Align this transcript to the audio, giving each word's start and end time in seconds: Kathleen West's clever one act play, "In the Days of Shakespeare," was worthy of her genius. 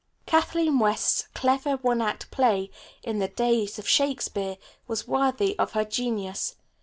Kathleen 0.25 0.79
West's 0.79 1.27
clever 1.35 1.73
one 1.73 2.01
act 2.01 2.31
play, 2.31 2.71
"In 3.03 3.19
the 3.19 3.27
Days 3.27 3.77
of 3.77 3.87
Shakespeare," 3.87 4.57
was 4.87 5.07
worthy 5.07 5.55
of 5.59 5.73
her 5.73 5.85
genius. 5.85 6.55